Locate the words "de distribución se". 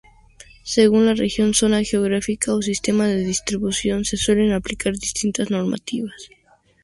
3.05-4.17